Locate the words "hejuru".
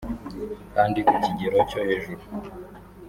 1.87-2.23